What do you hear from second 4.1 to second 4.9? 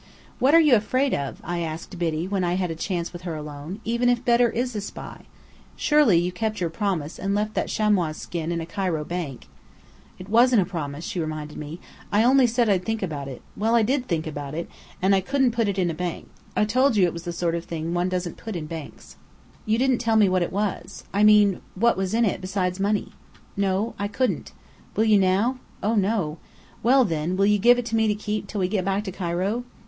Bedr is a